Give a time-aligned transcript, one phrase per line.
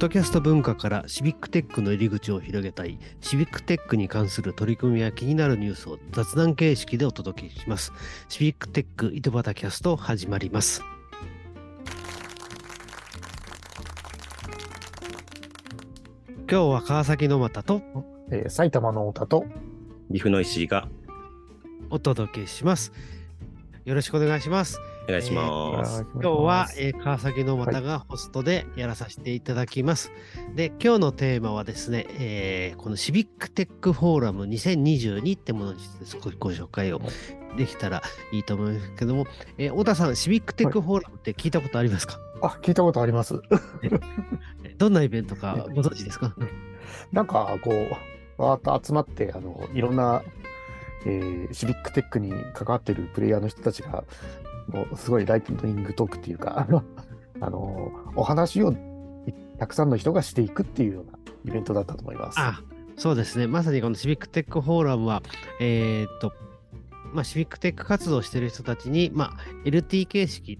[0.00, 7.92] ドキャスト文化からシビックテックの入り口を広げたい、シビックテックに関する取り組みや気になるニュースを雑談形式でお届けします。
[8.30, 10.82] シビックテック井戸端キャスト始まります。
[16.50, 17.82] 今日は川崎の又と
[18.30, 19.44] えー埼玉の太田と、
[20.10, 20.88] 岐阜の石井が
[21.90, 22.94] お届けします。
[23.84, 24.80] よろしくお願いします。
[25.08, 26.04] お願いします。
[26.14, 30.12] 今日は、えー川崎の又がホストでやらさせていただきます。
[30.54, 37.00] で、今日のテーマはですね、えーこのシビックテックフォーラム2022ってものについて少しご紹介を
[37.56, 39.26] できたらいいと思いますけども、
[39.58, 43.40] えー太田さん、シビックテックフォーラムって聞いたことありますか、あ、聞いたことあります。
[44.78, 46.34] どんなイベントかご存知ですか？
[47.12, 50.22] なんか、こう、わーっと集まって、あの、いろんな、
[51.04, 54.04] えーシビックテックに関わってるプレイヤーの人たちが、
[54.70, 56.66] もう、すごいライトニングトークっていうか、
[57.40, 58.76] あの、お話をい
[59.58, 62.38] たくさんの人がしていくっていうようなイベントだったと思います。
[62.38, 62.62] あ、
[62.96, 63.46] そうですね。
[63.46, 65.22] まさにこのシビックテックフォーラムは、
[65.60, 66.32] えーっと、
[67.12, 70.58] まあ、シビックテック活動をしている人たちに、まあ、LT 形式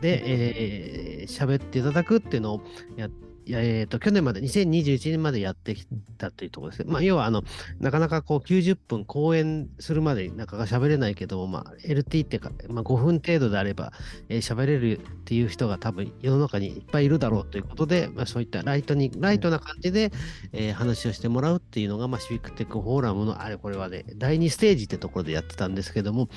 [0.00, 2.62] で、えー喋っていただくっていうのを
[2.96, 3.10] やい
[3.50, 5.86] やえー、と去年まで2021年までやってき
[6.18, 6.92] たというところですね。
[6.92, 7.42] まあ、要はあの
[7.80, 13.92] なかなかこう90分講演するまでなかなか喋れないけども、まあ、LT ってか、まあ、5分程度であれば
[14.28, 20.10] 喋、えー喋れるっていう人が多分世の中にいっぱいいるだろうということで、まあ、そういったライトにライトな感じで、
[20.52, 26.28] えー話をしてもらうっていうのが、まあ、シビックテックフォーラムのあれこれはね第2ステージってところでやってたんですけども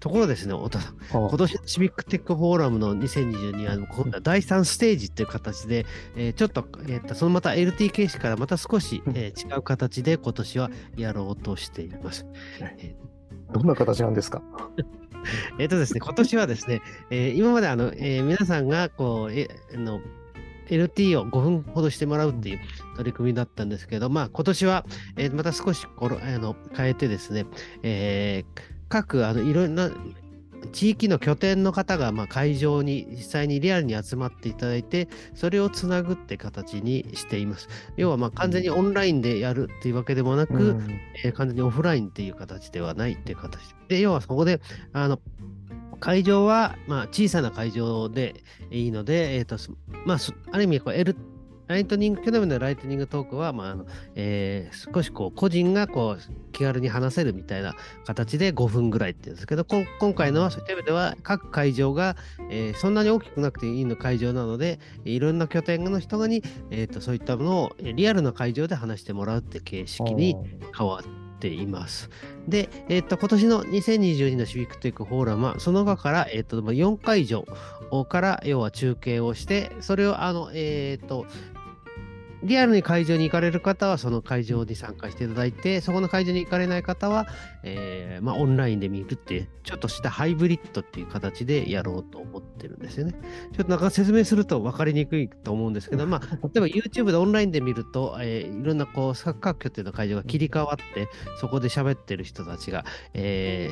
[0.00, 0.94] ところですね太田さん。
[0.94, 1.28] あ。
[1.28, 12.26] 今年のシビックテックフォーラムの2022は今度は第3ステージっていう形で、えーちょっと,、えーとそのまた LT 形式からまた少し、えー違う形で今年はやろうとしています。
[12.60, 12.94] え
[13.52, 14.42] どんな形なんですか？
[14.76, 14.84] ー
[15.58, 20.00] えーとですね、今年はですね、えー今まであの、えー皆さんがこう、えあの
[20.68, 22.60] LT を5分ほどしてもらうっていう
[22.96, 24.84] 取り組みだったんですけど、まあ今年は、
[25.16, 27.46] えーまた少しこのあの変えてですね、
[27.82, 29.90] えー各あのいろんな
[30.72, 37.68] 地域の拠点の方がまあ会場に実際にリアルに集まっていただいて、それをつなぐって形にしています。
[37.96, 44.60] 要はまあ完全にオンラインでやるっていうわけでもなく、うんえー完全にオフラインっていう形ではないっていう形で、要はそこで、
[44.92, 45.20] あの、
[46.00, 49.70] 会場は、まあ、小さな会場でいいので、えっ、と、す
[50.04, 51.16] まあ、すある意味こう、L、
[51.68, 57.74] ライトニング、去年のライトニングトークは、まああのえー少しこう個人がこう気軽に話せるみたいな
[58.06, 62.16] 形で5分ぐらいって言うんですけど、こん今回のはそういった意味では各会場が、
[62.50, 70.36] えーそんなに大きくなくていいの会場なので、いろんな拠点の人に、えー、とそういったものをえーリアルな会場で話してもらうって形式に
[70.76, 72.10] 変わっています。
[72.48, 77.44] で、えっ、と、今年の2022のシビックテックフォーラムは、その場から、えっ、と、まあ4会場
[78.08, 81.26] から、要は中継をして、それを、あの、えっ、と、
[82.42, 87.26] リアルに会場に行かれる方は、その会場に参加していただいて、そこの会場に行かれない方は、
[87.62, 93.14] えーまあ、オンラインで見るっていう、ちょっとしたハイブリッドっていう形でやろうと思ってるんですよね。
[93.52, 101.08] ちょっとなんか説明すると分かりにくいと思うんですけど、まあ、例えば YouTube でオンラインで見ると、えーいろんなこう各拠点の会場が切り替わって、
[101.40, 102.84] そこで喋ってる人たちが、
[103.14, 103.70] え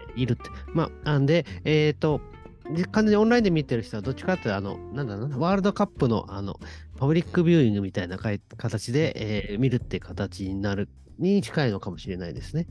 [0.00, 0.42] ーいるって。
[0.72, 2.43] まあ、なんで、えっ、と、で
[2.92, 6.58] 完全にオンラインで見てる人はどっちかっていうと、あの、なんだろうな、ワールドカップの、あの、
[6.96, 10.88] パブリックビューイングみたいな形で、えー見るって形になる、
[11.18, 12.66] に近いのかもしれないですね。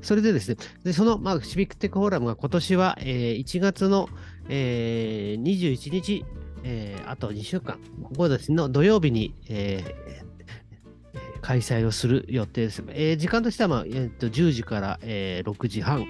[0.00, 4.08] それでですね、でその、まあ、シビックテックフォーラムが今年は、えー1月の、
[4.48, 6.24] えー21日、
[6.64, 7.78] えーあと2週間
[8.16, 10.22] 後ですねの土曜日に、えー
[11.42, 12.84] 開催をする予定です。
[12.90, 16.06] えー時間としては、まあえーと10時から、えー6時半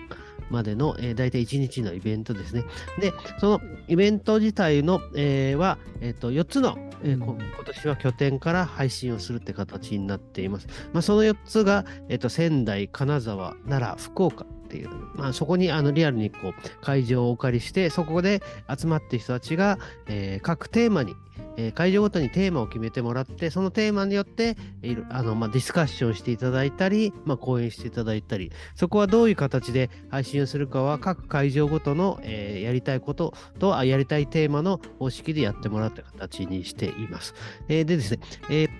[0.53, 2.65] までの、えー、大体1日のイベントですね。
[3.01, 10.67] で、そのイベント自体の、えーは、えー、と4つの、えー今年は拠点から配信をするって形になっています。
[10.93, 18.43] まあ、その4つが、えー、と仙台、金沢、奈良、福岡っていう、まあ、そこにあのリアルにこう会場をお借りして、そこで
[18.75, 21.15] 集まってる人たちが、えー各テーマに、
[21.59, 37.35] えー会場ごとにテーマを決めてもらって、そのテーマによっていろあの、まあ、ディスカッションしていただいたり、まあ、講演していただいたり、そこはどういう形で配信をするかは、各会場ごとの、えーやりたいこととあやりたいテーマの方式でやってもらうという形にしています。
[37.69, 38.71] えーでですね、えー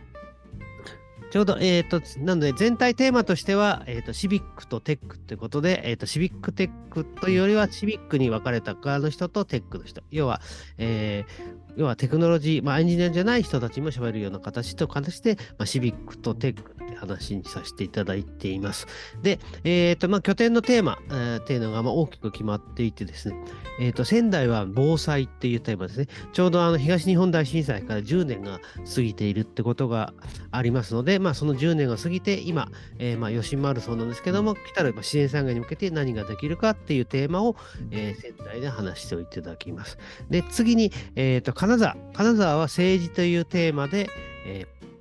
[1.33, 10.03] ちょうど、えっ、と、なので、全体テーマとしては、えっ、と、シビックとテックということで、えっ、と、シビックテックというよりは、シビックに分かれた側の人とテックの人。
[10.11, 10.43] 要は、
[10.77, 18.87] えー要はテクノロジー、まあ、エンジニアじゃない人たちも喋るような形と形で、まあ、シビックとテック話にさせていただいています。
[19.23, 23.37] で、えーとまあ、拠点のテーマ、えーっていうのがまあ大きく決まっていてですね、
[23.81, 26.07] えーと仙台は防災っていうテーマですね。
[26.33, 28.61] ちょうどあの東日本大震災から10年が
[28.95, 30.15] 過ぎているってことが
[30.51, 32.69] ありますので、まあ、その10年が過ぎて今、
[32.99, 37.57] えーまあ、吉丸そうなんですけども、来たるまあ自然災害に向けて何ができるかっていうテーマを、
[37.91, 39.99] えー仙台で話していただきます。
[40.31, 41.97] で、次に、えーと金沢。
[42.13, 44.09] 金沢は政治というテーマで、
[44.47, 44.92] えー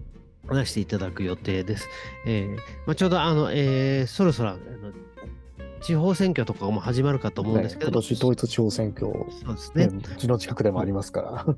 [0.51, 1.88] 話していただく予定です。
[2.25, 2.56] えー
[2.86, 4.59] まあ、ちょうどあの、えーそろそろあの
[5.81, 9.88] 地方選挙とかも始まるかと思うんですけども、ね今年統一地方選挙、そうですね。
[9.88, 11.31] ねうちの近くでもありますから。
[11.31, 11.56] な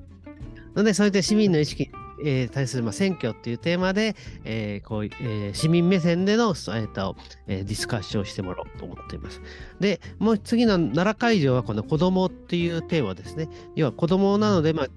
[0.78, 1.90] ので、そういった市民の意識に
[2.26, 7.18] えー対する、まあ、選挙っていうテーマで、えーこういえー市民目線での、えーと
[7.48, 9.42] えーディスカッションをしてもらおうと思っています。
[9.82, 13.50] で、もう次の奈良会場はこの子供っていうテーマですね。
[13.76, 14.94] 要は子供なので、まあ、と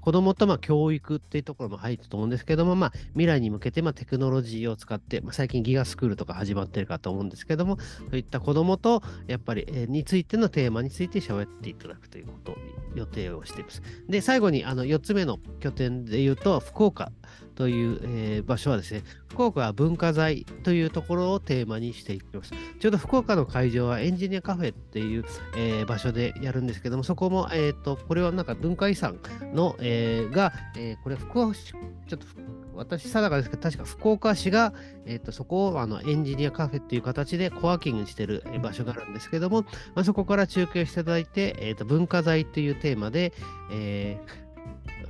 [0.00, 7.78] 子供とまあ教育っていうところも入ると思うんですけども、まあ、未来に向けてまあテクノロジーを使って、まあ、最近ギガスクールとか始まってるかと思うんですけども、
[8.10, 12.56] そういった子供とやっぱり、えーについてのテーマについて喋っていただくということを
[12.94, 13.82] 予定をしています。
[14.08, 17.12] で、最後にあの4つ目の拠点で言うと、福岡
[17.60, 22.54] という、えー場所はですね、福岡は文化財というところをテーマにしていきます。
[22.80, 25.26] ちょうど福岡の会場はエンジニアカフェっていう、
[25.58, 29.18] えー場所でやるんですけども、そこも、えっ、と、これはなんか文化遺産
[29.52, 32.26] の、えーが、えーこれ福岡市、ちょっと
[32.74, 34.72] 私定かですけど、確か福岡市が、
[35.04, 39.64] えー、とそこをあのエンジニアカフェっていう形でコワーキングしてる場所があるんですけども、
[39.94, 43.34] まあ、そこから中継していただいて、えー、と文化財というテーマで、
[43.70, 44.50] えー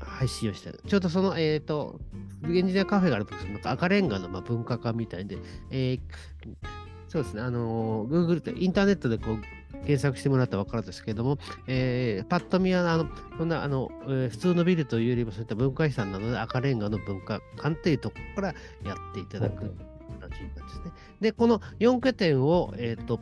[0.07, 0.73] 配信をして。
[0.87, 2.01] ちょうどその、えっ、と、
[2.45, 5.39] エンジニアカフェがあると、なんか赤レンガのまあ文化館みたいで、
[5.71, 6.01] えー
[7.09, 9.41] そうですね、あのー、Google ってインターネットでこう
[9.79, 18.49] 検索してもらったら分かるんですけども、えーパッと見はあのそんなあの、えー普通のビルというよりもそういった文化遺産なので赤レンガの文化館っていうところから
[18.89, 19.75] やっていただく
[20.21, 20.93] 形になんですね。
[21.21, 23.21] で、この4拠点を、えっ、と、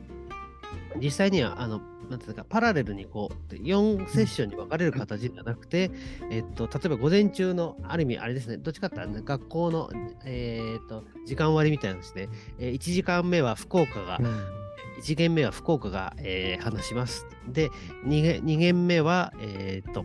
[1.00, 5.90] 実際には、あの、なんていうか、パラレルにこう、4セッションに分かれる形ではなくて、
[6.30, 9.90] えっと、例えば午前中の、ある意味、あれですね、どっちかっていうと、ね、学校の、
[10.24, 12.28] えっと、時間割みたいなですね、
[12.58, 14.18] え1時間目は福岡が、
[15.02, 17.26] 1限目は福岡が、えー話します。
[17.46, 17.70] で、
[18.06, 20.04] 2限 ,2 限目は、えっ、と、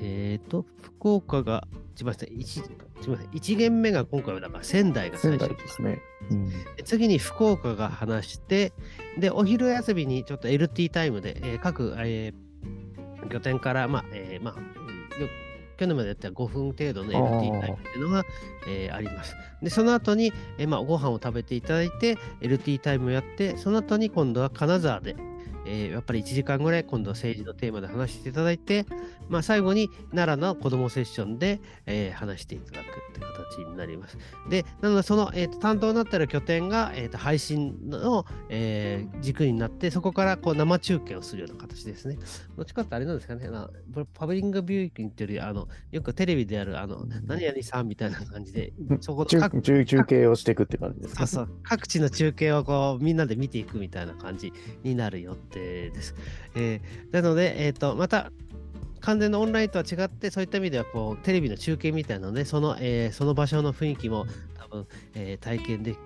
[0.00, 6.02] えっ、と、福岡が、すみません、1, すみません1限目が今回はだから仙台が最仙初台ですね。
[6.30, 8.72] うんで次に福岡が話して、
[9.18, 14.54] で、お昼休みにちょっと LT タイムで、えー各、えー拠点から、まあ、えーまあ、
[15.76, 18.24] 去年までやった5分程度の LT タイムっていうのが、
[18.68, 19.34] えーあります。
[19.62, 25.16] で、その後に、えーまあ、ご飯を食べていただいて、LT タイムをやって、その後に今度は金沢で、
[25.68, 28.86] えーやっぱり1時間ぐらい今度は政治のテーマで話していただいて、
[29.28, 32.84] まあ、最後に奈良の子どもセッションで、えー話していただくっ
[33.14, 34.16] て形になります。
[34.48, 42.16] で、なのでその、えーと担当になっている拠点が、えーと配信の、えー軸になって、そこからこう生中継をするような形ですね。
[42.56, 51.26] どっちかってあれなんですかね、あのパブリングビューイングっていうよりあの、よくテレビでやる、あの、何々さんみたいな感じで、そこ各中中継をしていくって感じですか？
[51.26, 56.14] そうそう各地の中継をこうみんなで見ていくみたいな感じになる予定です。
[56.54, 58.30] えーなので、えー、とまた
[59.00, 64.26] 完全なオンラインとは違って、そういった意味ではこうテレビの中継みたいなので、その,、えーその場所の雰囲気も
[64.58, 65.98] 多分、えー体験でき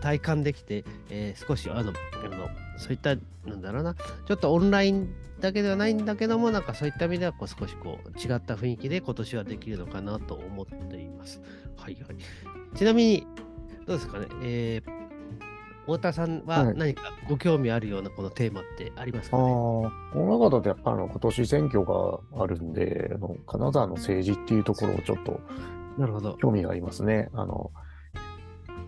[0.00, 3.14] 体感できて、えー少しあのあのそういった、
[3.46, 11.40] なんだろうな、ちょっとオンラインだけではないんだけども、なんかそういった意味ではこう少しこう違った雰囲気で今年はできるのかなと思っています。
[11.76, 12.76] はいはい。
[12.76, 13.26] ちなみに、
[13.86, 15.03] どうですかね、えー
[15.86, 16.76] 太田さんははい。
[16.76, 25.40] 何かご興味あるようなこのテーマってありますかああ、ね、この中だとやっぱあの今年選挙があるんで、あの金沢の政治っていうところをちょっと
[25.98, 26.34] なるほど。
[26.34, 27.30] 興味がありますね。
[27.32, 27.70] あの、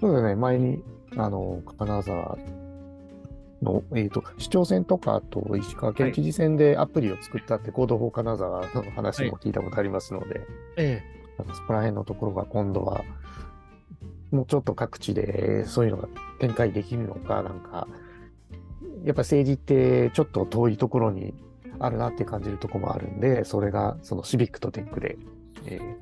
[0.01, 0.83] そうだね、前に、
[1.17, 2.39] あの、金沢
[3.63, 10.41] の、えっ、と、市長選とか、あと石川県知事選でアプリを作ったって、行動法金沢の話も聞いたことありますので、
[10.77, 11.03] え
[11.39, 13.05] なんかそこら辺のところが今度は、
[14.33, 17.89] もうちょっと各地でそういうのが展開できるのか、なんか、
[19.05, 21.35] やっぱ政治ってちょっと遠いところに
[21.79, 25.19] あるなって感じるところもあるんで、それがそのシビックとテックで、
[25.67, 25.97] えー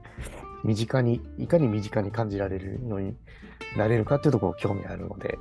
[0.66, 3.14] 身近に、いかに身近に感じられるのに
[3.76, 5.36] なれるかっていうところ興味あるので、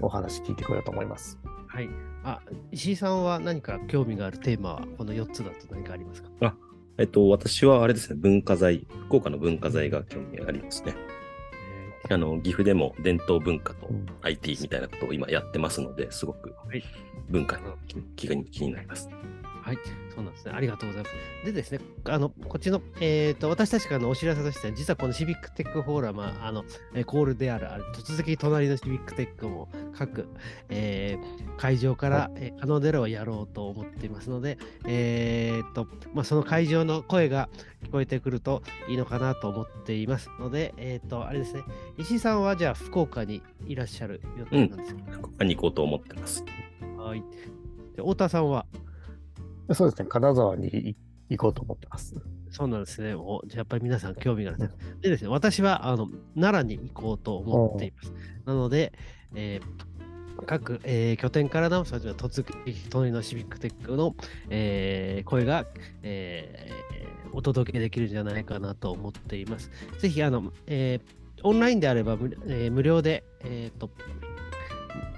[0.00, 1.38] お話聞いてこようと思います。
[1.44, 1.88] えはい。
[2.22, 2.40] あ、
[2.72, 6.56] 石井さんは何か興味があるテーマはこの4つだと何かありますか？
[6.96, 10.94] えっと、私はあれですね、文化財、福岡の文化財が興味ありますね。
[12.10, 14.06] あの、岐阜でも伝統文化とうん。
[14.22, 16.82] IT みたいなことを今やってますので、すごくはい。
[17.28, 17.62] 文化に
[18.16, 19.08] 気が気になります。
[19.62, 19.78] はい、
[20.14, 20.52] そうなんですね。
[20.54, 21.46] ありがとうございます。
[21.46, 30.28] でですね、あの、こっちの、えっ、と、私たちからのお知らせとしては、実はこのシビックテックフォーラムは、あの、えーコールである、ある突撃隣のシビックテックも各、
[30.68, 37.48] えー会場から、えー可能であればやろうと思っていますので、えっ、と、まあ、その会場の声が
[37.82, 41.64] 聞こえてくるといいのかなと思っていますので、えっ、と、あれですね、
[41.98, 46.44] 石井さんはじゃあ福岡にいらっしゃる予定なんですか、福岡に行こうと思ってます。
[46.96, 47.22] はい。
[47.96, 48.66] で太田さんは？
[49.72, 50.96] そうですね、金沢にい
[51.30, 52.14] 行こうと思ってます。
[52.50, 53.14] そうなんですね。
[53.14, 54.70] おじゃあやっぱり皆さん興味がある。
[55.00, 58.12] でですね、私はあの奈良に行こうと思っています。
[58.44, 58.92] なので、
[59.34, 59.94] えー
[60.46, 64.14] 各、えー拠点からの、それから突撃隣のシビックテックの、
[64.50, 65.66] えー声が、
[66.02, 66.84] えー
[67.36, 69.70] お届けできるんじゃないかなと思っています。
[69.98, 73.90] ぜひ、あの、えーオンラインであれば無,、えー無料で、えーと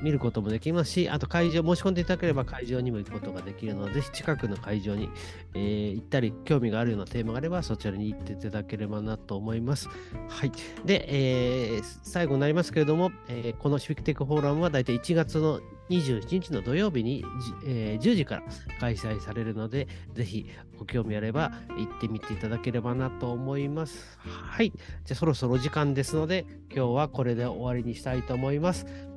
[0.02, 5.08] 見ることもできますし、あと会場、申し込んでいただければ会場にも行くことができるので、ぜひ近くの会場に、
[5.54, 9.88] えー行ったり、興味があるようなテーマがあれば、そちらに行っていただければなと思います。
[10.28, 10.52] はい。
[10.84, 17.24] で、えー最後になりますけれども、えーこのシビックテックフォーラムは大体1月の27日の土曜日に、
[17.66, 18.42] えー10時から
[18.80, 20.46] 開催されるので、ぜひ
[20.78, 24.18] ご興味あれば行ってみていただければなと思います。
[24.20, 24.70] はい。
[24.70, 28.86] じゃあそろそろ時間ですので、今日はこれで終わりにしたいと思います。